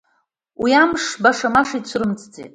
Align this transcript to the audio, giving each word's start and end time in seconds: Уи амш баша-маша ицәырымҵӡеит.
Уи 0.61 0.71
амш 0.81 1.03
баша-маша 1.21 1.75
ицәырымҵӡеит. 1.79 2.49